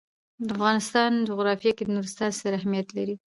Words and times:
د 0.45 0.47
افغانستان 0.57 1.11
جغرافیه 1.29 1.71
کې 1.77 1.83
نورستان 1.93 2.29
ستر 2.37 2.53
اهمیت 2.59 2.87
لري. 2.97 3.15